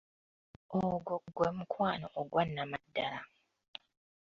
[0.81, 3.21] Ogwo gwe mukwano ogwa Nnamaddala!